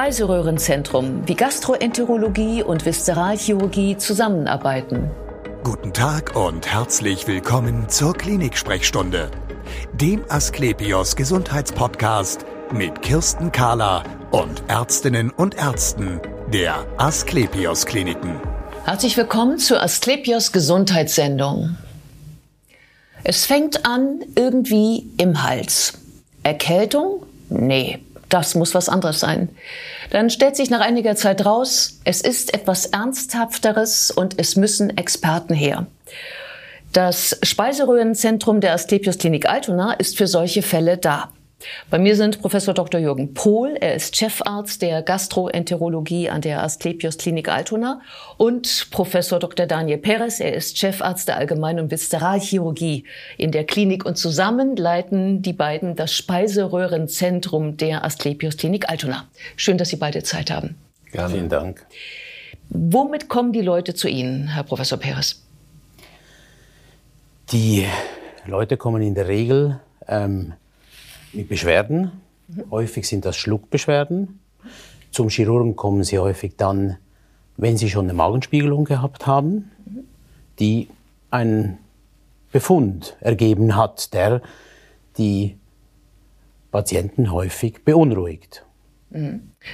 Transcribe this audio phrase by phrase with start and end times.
[0.00, 5.10] Speiseröhrenzentrum, wie Gastroenterologie und Viszeralchirurgie zusammenarbeiten.
[5.62, 9.30] Guten Tag und herzlich willkommen zur Klinik-Sprechstunde,
[9.92, 16.18] dem Asklepios Gesundheitspodcast mit Kirsten Kahler und Ärztinnen und Ärzten
[16.50, 18.40] der Asklepios Kliniken.
[18.86, 21.76] Herzlich willkommen zur Asklepios Gesundheitssendung.
[23.22, 25.98] Es fängt an irgendwie im Hals.
[26.42, 27.26] Erkältung?
[27.50, 27.98] Nee,
[28.30, 29.50] das muss was anderes sein.
[30.10, 35.52] Dann stellt sich nach einiger Zeit raus, es ist etwas Ernsthafteres und es müssen Experten
[35.52, 35.86] her.
[36.92, 41.30] Das Speiseröhrenzentrum der Asklepios Klinik Altona ist für solche Fälle da.
[41.90, 43.00] Bei mir sind Professor Dr.
[43.00, 48.00] Jürgen Pohl, er ist Chefarzt der Gastroenterologie an der Asklepios Klinik Altona
[48.36, 49.66] und Professor Dr.
[49.66, 53.04] Daniel Perez, er ist Chefarzt der Allgemein- und Viszeralchirurgie
[53.36, 59.28] in der Klinik und zusammen leiten die beiden das Speiseröhrenzentrum der Asklepios Klinik Altona.
[59.56, 60.76] Schön, dass Sie beide Zeit haben.
[61.12, 61.34] Gerne.
[61.34, 61.86] Vielen Dank.
[62.68, 65.42] Womit kommen die Leute zu Ihnen, Herr Professor Perez?
[67.52, 67.84] Die
[68.46, 70.54] Leute kommen in der Regel ähm,
[71.32, 72.12] mit Beschwerden.
[72.70, 74.40] Häufig sind das Schluckbeschwerden.
[75.10, 76.96] Zum Chirurgen kommen sie häufig dann,
[77.56, 79.70] wenn sie schon eine Magenspiegelung gehabt haben,
[80.58, 80.88] die
[81.30, 81.78] einen
[82.52, 84.42] Befund ergeben hat, der
[85.18, 85.56] die
[86.70, 88.64] Patienten häufig beunruhigt.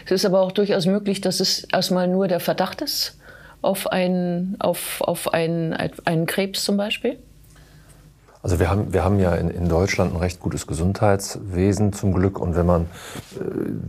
[0.05, 3.19] Es ist aber auch durchaus möglich, dass es erstmal nur der Verdacht ist
[3.63, 7.19] auf einen, auf, auf einen, einen Krebs zum Beispiel.
[8.47, 12.39] Also wir haben, wir haben ja in, in Deutschland ein recht gutes Gesundheitswesen zum Glück.
[12.39, 12.87] Und wenn man äh,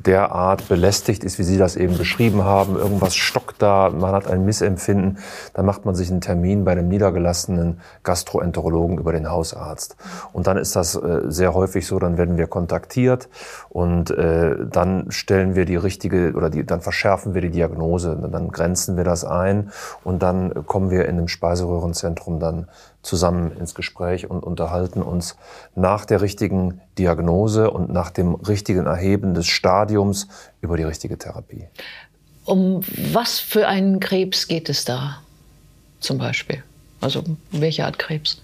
[0.03, 4.45] derart belästigt ist, wie Sie das eben beschrieben haben, irgendwas stockt da, man hat ein
[4.45, 5.19] Missempfinden,
[5.53, 9.95] dann macht man sich einen Termin bei einem niedergelassenen Gastroenterologen über den Hausarzt.
[10.33, 13.29] Und dann ist das äh, sehr häufig so, dann werden wir kontaktiert
[13.69, 18.47] und äh, dann stellen wir die richtige oder die, dann verschärfen wir die Diagnose, dann
[18.47, 19.69] grenzen wir das ein
[20.03, 22.65] und dann kommen wir in einem Speiseröhrenzentrum dann
[23.07, 25.35] zusammen ins Gespräch und unterhalten uns
[25.75, 30.27] nach der richtigen Diagnose und nach dem richtigen Erheben des Stadiums
[30.61, 31.67] über die richtige Therapie.
[32.45, 32.81] Um
[33.11, 35.17] was für einen Krebs geht es da
[35.99, 36.63] zum Beispiel?
[37.01, 38.41] Also welche Art Krebs?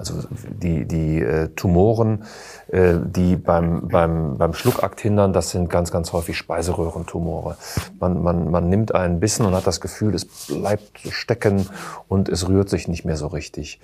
[0.00, 0.14] Also
[0.48, 2.24] die, die äh, Tumoren,
[2.68, 7.58] äh, die beim, beim, beim Schluckakt hindern, das sind ganz, ganz häufig Speiseröhrentumore.
[7.98, 11.68] Man, man, man nimmt einen Bissen und hat das Gefühl, es bleibt stecken
[12.08, 13.78] und es rührt sich nicht mehr so richtig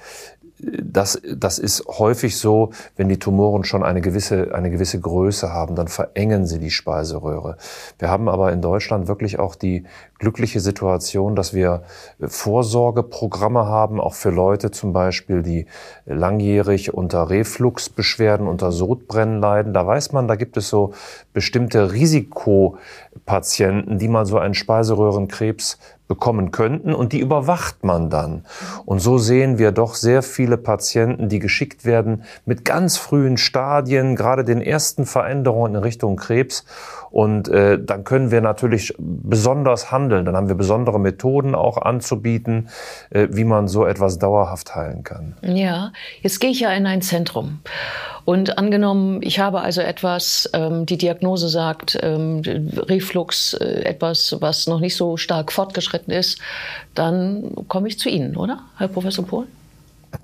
[0.59, 5.75] das, das ist häufig so, wenn die Tumoren schon eine gewisse, eine gewisse Größe haben,
[5.75, 7.59] dann verengen sie die Speiseröhre.
[7.99, 9.85] Wir haben aber in Deutschland wirklich auch die
[10.19, 11.83] glückliche Situation, dass wir
[12.21, 15.67] Vorsorgeprogramme haben, auch für Leute zum Beispiel, die
[16.07, 19.75] langjährig unter Refluxbeschwerden, unter Sodbrennen leiden.
[19.75, 20.95] Da weiß man, da gibt es so
[21.35, 25.77] bestimmte Risikopatienten, die mal so einen Speiseröhrenkrebs
[26.09, 28.45] bekommen könnten und die überwacht man dann.
[28.85, 34.17] Und so sehen wir doch sehr viele Patienten, die geschickt werden mit ganz frühen Stadien,
[34.17, 36.65] gerade den ersten Veränderungen in Richtung Krebs.
[37.11, 40.25] Und äh, dann können wir natürlich besonders handeln.
[40.25, 42.69] Dann haben wir besondere Methoden auch anzubieten,
[43.11, 45.37] äh, wie man so etwas dauerhaft heilen kann.
[45.43, 47.61] Ja, jetzt gehe ich ja in ein Zentrum.
[48.27, 52.43] Und angenommen, ich habe also etwas, ähm, die Diagnose sagt, ähm,
[52.77, 56.41] Reflux, äh, etwas, was noch nicht so stark fortgeschritten ist,
[56.97, 59.47] dann komme ich zu Ihnen, oder, Herr Professor Pohl?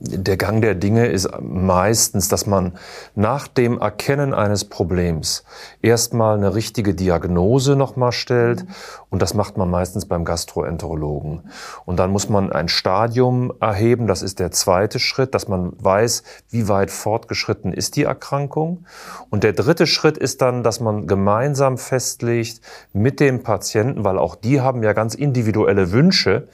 [0.00, 2.72] Der Gang der Dinge ist meistens, dass man
[3.14, 5.44] nach dem Erkennen eines Problems
[5.80, 8.64] erstmal eine richtige Diagnose nochmal stellt.
[9.10, 11.50] Und das macht man meistens beim Gastroenterologen.
[11.84, 14.06] Und dann muss man ein Stadium erheben.
[14.06, 18.86] Das ist der zweite Schritt, dass man weiß, wie weit fortgeschritten ist die Erkrankung.
[19.30, 22.60] Und der dritte Schritt ist dann, dass man gemeinsam festlegt
[22.92, 26.48] mit dem Patienten, weil auch die haben ja ganz individuelle Wünsche,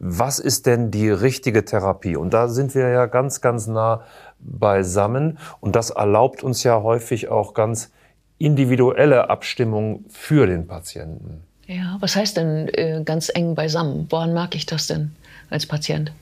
[0.00, 2.16] was ist denn die richtige Therapie?
[2.16, 4.02] Und da sind wir ja ganz, ganz nah
[4.38, 5.38] beisammen.
[5.60, 7.90] Und das erlaubt uns ja häufig auch ganz
[8.38, 11.42] individuelle Abstimmung für den Patienten.
[11.66, 14.06] Ja, was heißt denn äh, ganz eng beisammen?
[14.10, 15.14] Woran mag ich das denn
[15.50, 16.12] als Patient?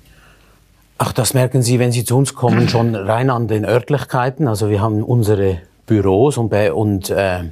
[0.99, 4.49] Ach, das merken Sie, wenn Sie zu uns kommen, schon rein an den Örtlichkeiten.
[4.49, 7.45] Also wir haben unsere Büros und, und äh,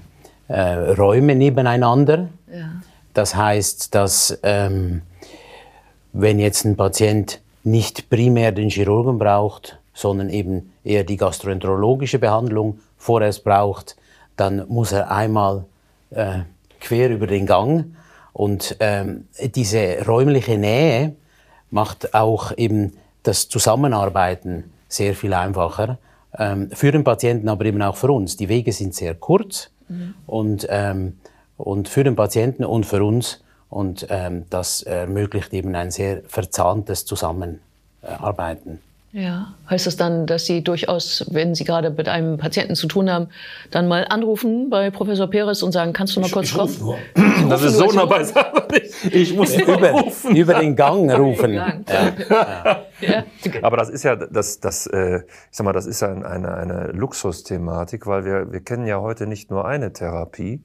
[0.49, 2.29] äh, Räume nebeneinander.
[2.53, 2.81] Ja.
[3.13, 5.03] Das heißt, dass ähm,
[6.15, 12.79] wenn jetzt ein Patient nicht primär den Chirurgen braucht, sondern eben eher die gastroenterologische Behandlung
[12.97, 13.97] vorerst braucht,
[14.37, 15.65] dann muss er einmal
[16.11, 16.41] äh,
[16.81, 17.95] quer über den Gang.
[18.33, 21.15] Und ähm, diese räumliche Nähe
[21.71, 25.99] macht auch eben das Zusammenarbeiten sehr viel einfacher.
[26.37, 28.37] Ähm, für den Patienten, aber eben auch für uns.
[28.37, 30.15] Die Wege sind sehr kurz mhm.
[30.27, 31.19] und ähm,
[31.57, 33.44] und für den Patienten und für uns.
[33.75, 38.79] Und ähm, das ermöglicht eben ein sehr verzahntes Zusammenarbeiten.
[39.11, 43.11] Ja, heißt das dann, dass Sie durchaus, wenn Sie gerade mit einem Patienten zu tun
[43.11, 43.31] haben,
[43.73, 47.49] dann mal anrufen bei Professor Peres und sagen, kannst du mal kurz ich, ich kommen?
[47.49, 48.63] Das ist so nah beisammen.
[49.11, 50.37] Ich muss über, rufen.
[50.37, 51.55] über den Gang rufen.
[51.55, 51.73] Ja.
[53.01, 53.25] Ja.
[53.63, 56.93] Aber das ist ja, das, das, äh, ich sag mal, das ist ja eine, eine
[56.93, 60.63] Luxusthematik, weil wir, wir kennen ja heute nicht nur eine Therapie,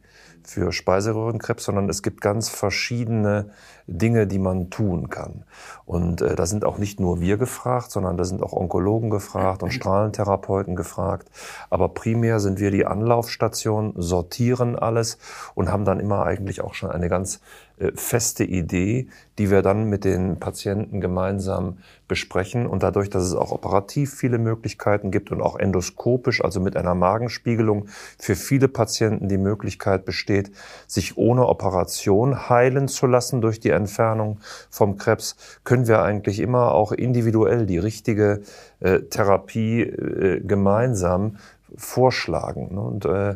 [0.50, 3.52] für Speiseröhrenkrebs, sondern es gibt ganz verschiedene
[3.90, 5.44] Dinge, die man tun kann.
[5.86, 9.64] Und äh, da sind auch nicht nur wir gefragt, sondern da sind auch Onkologen gefragt
[9.64, 11.30] und Strahlentherapeuten gefragt.
[11.70, 15.18] Aber primär sind wir die Anlaufstation, sortieren alles
[15.56, 17.42] und haben dann immer eigentlich auch schon eine ganz
[17.80, 19.08] äh, feste Idee,
[19.38, 21.78] die wir dann mit den Patienten gemeinsam
[22.10, 22.68] besprechen.
[22.68, 26.94] Und dadurch, dass es auch operativ viele Möglichkeiten gibt und auch endoskopisch, also mit einer
[26.94, 27.88] Magenspiegelung,
[28.18, 30.52] für viele Patienten die Möglichkeit besteht,
[30.88, 34.40] sich ohne Operation heilen zu lassen durch die Entfernung
[34.70, 38.42] vom Krebs, können wir eigentlich immer auch individuell die richtige
[38.80, 41.38] äh, Therapie äh, gemeinsam
[41.76, 42.78] vorschlagen.
[42.78, 43.36] Und äh,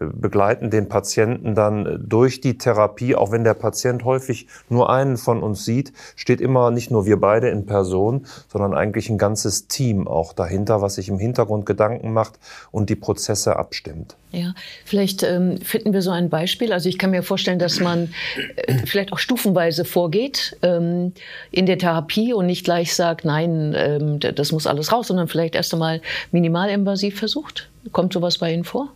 [0.00, 5.42] begleiten den Patienten dann durch die Therapie, auch wenn der Patient häufig nur einen von
[5.42, 10.08] uns sieht, steht immer nicht nur wir beide in Person, sondern eigentlich ein ganzes Team
[10.08, 12.38] auch dahinter, was sich im Hintergrund Gedanken macht
[12.70, 14.16] und die Prozesse abstimmt.
[14.32, 14.54] Ja,
[14.84, 16.72] vielleicht ähm, finden wir so ein Beispiel.
[16.72, 18.14] Also ich kann mir vorstellen, dass man
[18.56, 21.12] äh, vielleicht auch stufenweise vorgeht ähm,
[21.50, 25.56] in der Therapie und nicht gleich sagt, nein, ähm, das muss alles raus, sondern vielleicht
[25.56, 26.00] erst einmal
[26.30, 27.68] minimalinvasiv versucht.
[27.92, 28.92] Kommt sowas bei Ihnen vor?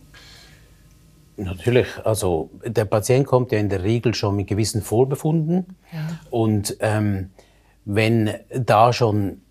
[1.37, 6.19] Natürlich, also der Patient kommt ja in der Regel schon mit gewissen Vorbefunden ja.
[6.29, 7.31] und ähm,
[7.83, 9.41] wenn da schon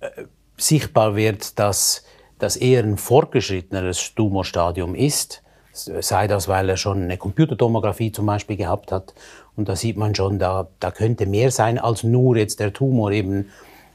[0.00, 0.08] äh,
[0.56, 2.04] sichtbar wird, dass
[2.38, 5.42] das eher ein fortgeschritteneres Tumorstadium ist,
[5.72, 9.14] sei das, weil er schon eine Computertomographie zum Beispiel gehabt hat
[9.54, 13.12] und da sieht man schon, da, da könnte mehr sein als nur jetzt der Tumor
[13.12, 13.50] eben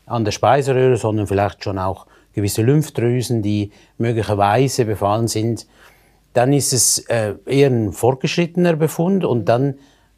[0.05, 5.67] an der Speiseröhre, sondern vielleicht schon auch gewisse Lymphdrüsen, die möglicherweise befallen sind
[6.33, 9.75] dann ist es äh, eher ein fortgeschrittener Befund und dann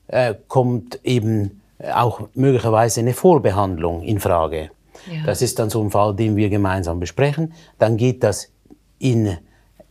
[0.07, 1.61] äh, kommt eben
[1.93, 4.71] auch möglicherweise eine Vorbehandlung in Frage.
[5.11, 5.23] Ja.
[5.25, 7.53] Das ist dann so ein Fall, den wir gemeinsam besprechen.
[7.77, 8.51] Dann geht das
[8.97, 9.37] in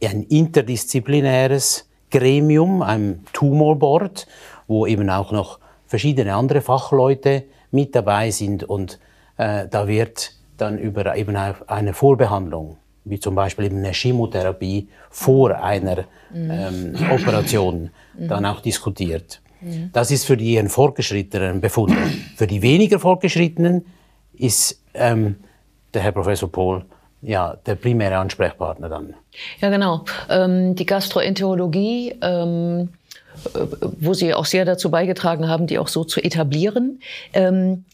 [0.03, 4.27] ein interdisziplinäres Gremium, ein Tumorboard,
[4.67, 8.99] wo eben auch noch verschiedene andere Fachleute mit dabei sind und
[9.37, 15.62] äh, da wird dann über eben eine Vorbehandlung wie zum Beispiel eben eine Chemotherapie vor
[15.62, 16.05] einer
[16.35, 19.41] ähm, Operation dann auch diskutiert.
[19.93, 21.95] Das ist für die fortgeschrittenen Befund.
[22.37, 23.87] Für die weniger fortgeschrittenen
[24.35, 25.37] ist ähm,
[25.95, 26.85] der Herr Professor Pohl
[27.25, 29.15] ja, der primäre Ansprechpartner dann.
[29.61, 30.05] Ja, genau.
[30.29, 32.91] Ähm, die Gastroenterologie, ähm,
[33.99, 37.01] wo Sie auch sehr dazu beigetragen haben, die auch so zu etablieren.
[37.33, 37.85] Ähm,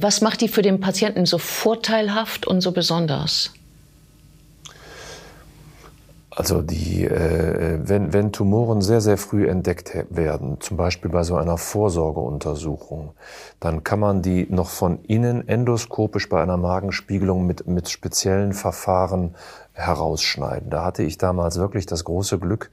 [0.00, 3.52] was macht die für den Patienten so vorteilhaft und so besonders?
[6.30, 11.34] Also die, äh, wenn, wenn Tumoren sehr, sehr früh entdeckt werden, zum Beispiel bei so
[11.34, 13.10] einer Vorsorgeuntersuchung,
[13.58, 19.34] dann kann man die noch von innen endoskopisch bei einer Magenspiegelung mit, mit speziellen Verfahren
[19.78, 20.70] herausschneiden.
[20.70, 22.70] Da hatte ich damals wirklich das große Glück,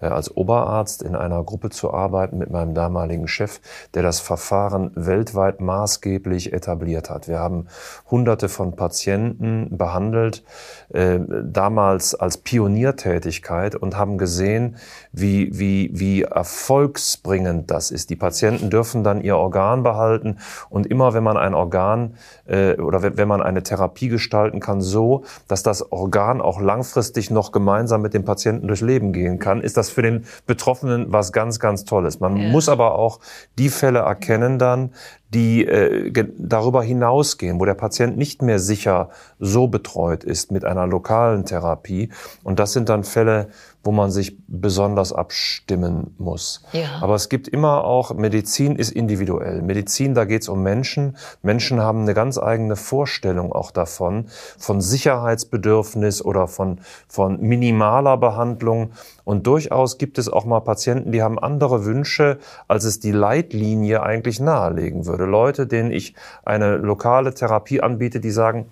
[0.00, 3.60] äh, als Oberarzt in einer Gruppe zu arbeiten mit meinem damaligen Chef,
[3.94, 7.28] der das Verfahren weltweit maßgeblich etabliert hat.
[7.28, 7.66] Wir haben
[8.10, 10.44] hunderte von Patienten behandelt,
[10.92, 14.76] äh, damals als Pioniertätigkeit und haben gesehen,
[15.12, 18.08] wie, wie, wie erfolgsbringend das ist.
[18.08, 20.38] Die Patienten dürfen dann ihr Organ behalten
[20.70, 22.14] und immer wenn man ein Organ
[22.46, 27.52] äh, oder wenn man eine Therapie gestalten kann, so, dass das Organ auch langfristig noch
[27.52, 31.58] gemeinsam mit dem Patienten durchs Leben gehen kann, ist das für den Betroffenen was ganz,
[31.60, 32.20] ganz Tolles.
[32.20, 32.48] Man ja.
[32.48, 33.20] muss aber auch
[33.58, 34.90] die Fälle erkennen dann,
[35.34, 40.86] die äh, darüber hinausgehen, wo der Patient nicht mehr sicher so betreut ist mit einer
[40.86, 42.10] lokalen Therapie.
[42.44, 43.48] Und das sind dann Fälle,
[43.86, 46.62] wo man sich besonders abstimmen muss.
[46.72, 46.98] Ja.
[47.00, 49.62] Aber es gibt immer auch, Medizin ist individuell.
[49.62, 51.16] Medizin, da geht es um Menschen.
[51.42, 54.26] Menschen haben eine ganz eigene Vorstellung auch davon,
[54.58, 58.90] von Sicherheitsbedürfnis oder von, von minimaler Behandlung.
[59.24, 64.02] Und durchaus gibt es auch mal Patienten, die haben andere Wünsche, als es die Leitlinie
[64.02, 65.26] eigentlich nahelegen würde.
[65.26, 66.14] Leute, denen ich
[66.44, 68.66] eine lokale Therapie anbiete, die sagen,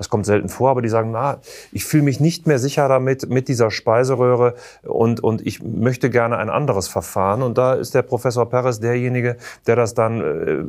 [0.00, 1.40] das kommt selten vor, aber die sagen, na,
[1.72, 6.38] ich fühle mich nicht mehr sicher damit, mit dieser Speiseröhre und, und ich möchte gerne
[6.38, 7.42] ein anderes Verfahren.
[7.42, 10.64] Und da ist der Professor Perez derjenige, der das dann äh,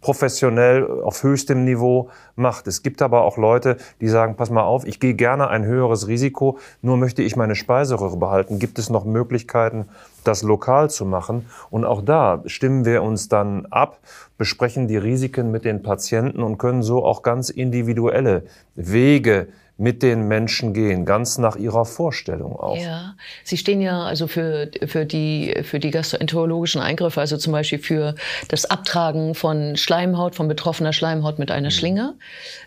[0.00, 2.68] professionell auf höchstem Niveau macht.
[2.68, 6.06] Es gibt aber auch Leute, die sagen, pass mal auf, ich gehe gerne ein höheres
[6.06, 8.60] Risiko, nur möchte ich meine Speiseröhre behalten.
[8.60, 9.86] Gibt es noch Möglichkeiten,
[10.22, 11.46] das lokal zu machen?
[11.70, 13.98] Und auch da stimmen wir uns dann ab,
[14.38, 18.44] besprechen die Risiken mit den Patienten und können so auch ganz individuelle
[18.76, 22.78] Wege mit den Menschen gehen, ganz nach ihrer Vorstellung auch.
[22.78, 23.14] Ja,
[23.44, 28.14] Sie stehen ja also für, für, die, für die gastroenterologischen Eingriffe, also zum Beispiel für
[28.48, 31.72] das Abtragen von Schleimhaut, von betroffener Schleimhaut mit einer mhm.
[31.72, 32.14] Schlinge.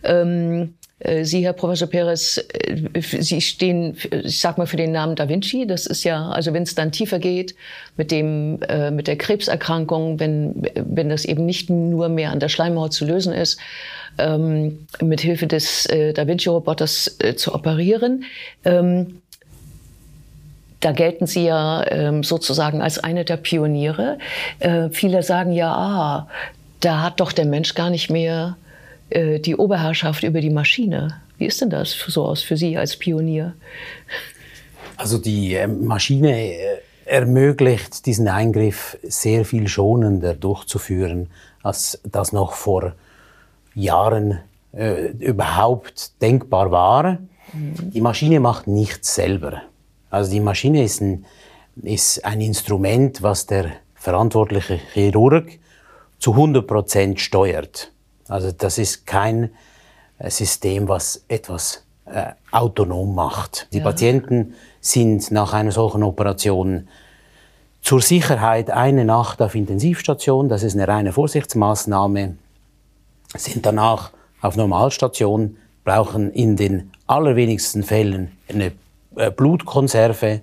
[0.03, 0.88] Ähm, äh,
[1.21, 5.65] Sie, Herr Professor Perez, äh, Sie stehen, ich sag mal, für den Namen Da Vinci.
[5.65, 7.55] Das ist ja, also wenn es dann tiefer geht
[7.95, 12.49] mit dem, äh, mit der Krebserkrankung, wenn, wenn das eben nicht nur mehr an der
[12.49, 13.59] Schleimhaut zu lösen ist,
[14.17, 18.25] ähm, mit Hilfe des äh, Da Vinci-Roboters äh, zu operieren.
[18.65, 19.21] Ähm,
[20.81, 24.17] da gelten Sie ja ähm, sozusagen als eine der Pioniere.
[24.59, 26.27] Äh, viele sagen ja, ah,
[26.81, 28.57] da hat doch der Mensch gar nicht mehr
[29.09, 31.21] äh, die Oberherrschaft über die Maschine.
[31.37, 33.53] Wie ist denn das so aus für Sie als Pionier?
[34.97, 41.29] Also die äh, Maschine äh, ermöglicht diesen Eingriff sehr viel schonender durchzuführen,
[41.63, 42.93] als das noch vor
[43.73, 44.39] Jahren
[44.73, 47.19] äh, überhaupt denkbar war.
[47.53, 47.91] Mhm.
[47.91, 49.61] Die Maschine macht nichts selber.
[50.09, 51.25] Also die Maschine ist ein,
[51.81, 55.59] ist ein Instrument, was der verantwortliche Chirurg
[56.19, 57.91] zu 100 Prozent steuert.
[58.29, 59.51] Also das ist kein
[60.19, 63.67] äh, System, was etwas äh, autonom macht.
[63.73, 63.83] Die ja.
[63.83, 66.87] Patienten sind nach einer solchen Operation
[67.81, 70.49] zur Sicherheit eine Nacht auf Intensivstation.
[70.49, 72.35] Das ist eine reine Vorsichtsmaßnahme.
[73.35, 78.71] Sind danach auf Normalstation, brauchen in den allerwenigsten Fällen eine
[79.15, 80.41] äh, Blutkonserve,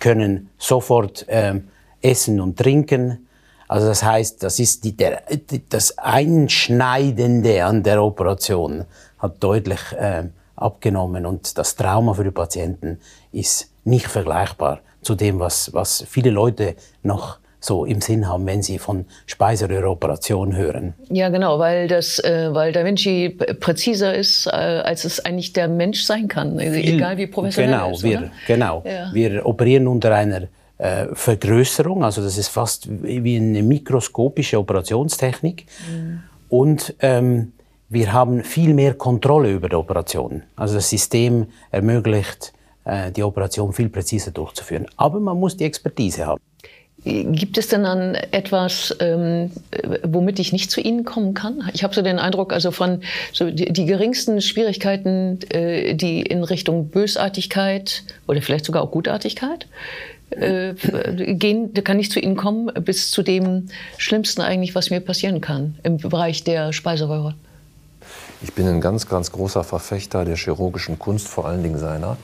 [0.00, 1.60] können sofort äh,
[2.02, 3.23] essen und trinken,
[3.68, 5.22] also das heißt, das ist die, der,
[5.68, 8.84] das Einschneidende an der Operation
[9.18, 10.24] hat deutlich äh,
[10.56, 13.00] abgenommen und das Trauma für die Patienten
[13.32, 18.62] ist nicht vergleichbar zu dem, was, was viele Leute noch so im Sinn haben, wenn
[18.62, 20.94] sie von Speiseröhreoperation hören.
[21.08, 23.30] Ja, genau, weil das, äh, weil Da Vinci
[23.60, 27.90] präziser ist, äh, als es eigentlich der Mensch sein kann, Viel, egal wie professionell genau,
[27.92, 28.02] ist.
[28.02, 29.10] Wir, genau, ja.
[29.14, 30.42] wir operieren unter einer
[30.76, 35.66] Vergrößerung, also das ist fast wie eine mikroskopische Operationstechnik.
[35.88, 36.22] Mhm.
[36.48, 37.52] Und ähm,
[37.88, 40.42] wir haben viel mehr Kontrolle über die Operation.
[40.56, 42.52] Also das System ermöglicht,
[42.84, 44.86] äh, die Operation viel präziser durchzuführen.
[44.96, 46.40] Aber man muss die Expertise haben.
[47.04, 49.50] Gibt es denn dann etwas, ähm,
[50.04, 51.70] womit ich nicht zu Ihnen kommen kann?
[51.74, 56.42] Ich habe so den Eindruck, also von so die, die geringsten Schwierigkeiten, äh, die in
[56.44, 59.66] Richtung Bösartigkeit oder vielleicht sogar auch Gutartigkeit
[60.30, 60.74] äh,
[61.34, 65.40] gehen, da kann ich zu Ihnen kommen, bis zu dem Schlimmsten eigentlich, was mir passieren
[65.40, 67.34] kann im Bereich der Speiseröhre.
[68.42, 72.16] Ich bin ein ganz, ganz großer Verfechter der chirurgischen Kunst, vor allen Dingen seiner.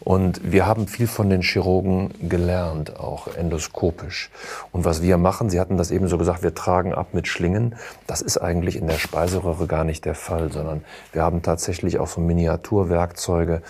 [0.00, 4.30] Und wir haben viel von den Chirurgen gelernt, auch endoskopisch.
[4.70, 7.74] Und was wir machen, Sie hatten das eben so gesagt, wir tragen ab mit Schlingen.
[8.06, 12.08] Das ist eigentlich in der Speiseröhre gar nicht der Fall, sondern wir haben tatsächlich auch
[12.08, 13.62] so Miniaturwerkzeuge,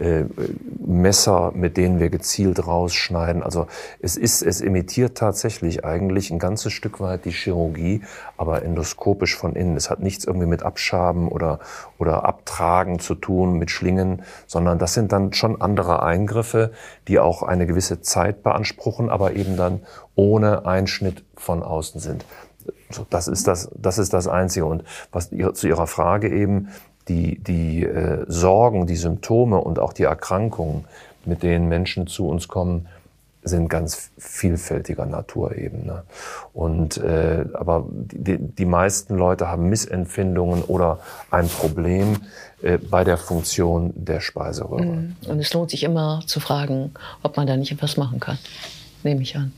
[0.00, 0.24] äh,
[0.78, 3.42] Messer, mit denen wir gezielt rausschneiden.
[3.42, 3.66] Also
[4.00, 8.02] es ist, es imitiert tatsächlich eigentlich ein ganzes Stück weit die Chirurgie,
[8.36, 9.76] aber endoskopisch von innen.
[9.76, 11.58] Es hat nichts irgendwie mit Abschaben oder,
[11.98, 16.72] oder Abtragen zu tun, mit Schlingen, sondern das sind dann schon andere Eingriffe,
[17.08, 19.80] die auch eine gewisse Zeit beanspruchen, aber eben dann
[20.14, 22.24] ohne Einschnitt von außen sind.
[22.90, 24.66] So, das ist das, das ist das Einzige.
[24.66, 26.68] Und was zu Ihrer Frage eben,
[27.08, 30.84] die, die äh, Sorgen, die Symptome und auch die Erkrankungen,
[31.24, 32.86] mit denen Menschen zu uns kommen,
[33.42, 35.86] sind ganz vielfältiger Natur eben.
[35.86, 36.02] Ne?
[36.52, 40.98] Und äh, aber die, die meisten Leute haben Missempfindungen oder
[41.30, 42.18] ein Problem
[42.62, 44.84] äh, bei der Funktion der Speiseröhre.
[44.84, 45.16] Mhm.
[45.26, 48.38] Und es lohnt sich immer zu fragen, ob man da nicht etwas machen kann.
[49.02, 49.52] Nehme ich an.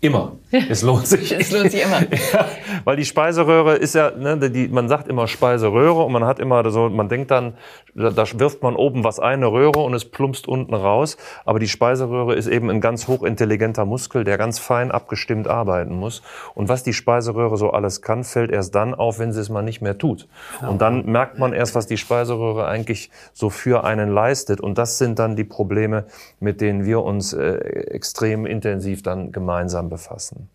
[0.00, 0.32] Immer.
[0.70, 1.30] Es lohnt sich.
[1.32, 2.00] es lohnt sich immer.
[2.32, 2.46] ja,
[2.84, 6.68] weil die Speiseröhre ist ja, ne, die, man sagt immer Speiseröhre und man hat immer
[6.70, 7.54] so, man denkt dann,
[7.94, 11.18] da, da wirft man oben was ein, eine Röhre und es plumpst unten raus.
[11.44, 16.22] Aber die Speiseröhre ist eben ein ganz hochintelligenter Muskel, der ganz fein abgestimmt arbeiten muss.
[16.54, 19.62] Und was die Speiseröhre so alles kann, fällt erst dann auf, wenn sie es mal
[19.62, 20.28] nicht mehr tut.
[20.66, 24.60] Und dann merkt man erst, was die Speiseröhre eigentlich so für einen leistet.
[24.60, 26.06] Und das sind dann die Probleme,
[26.40, 30.48] mit denen wir uns äh, extrem intensiv dann gemeinsam befassen.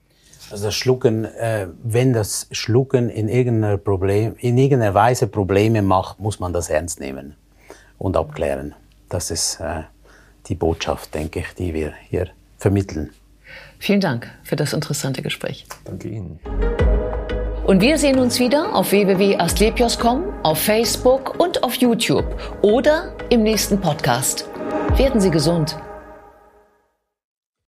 [0.52, 6.20] Also das Schlucken, äh, wenn das Schlucken in irgendeiner, Problem, in irgendeiner Weise Probleme macht,
[6.20, 7.36] muss man das ernst nehmen
[7.98, 8.76] und abklären.
[9.10, 9.84] Das ist äh,
[10.48, 13.12] die Botschaft, denke ich, die wir hier vermitteln.
[13.80, 15.66] Vielen Dank für das interessante Gespräch.
[15.86, 16.40] Danke Ihnen.
[17.66, 22.26] Und wir sehen uns wieder auf www.astlepios.com, auf Facebook und auf YouTube
[22.62, 24.50] oder im nächsten Podcast.
[24.98, 25.78] Werden Sie gesund.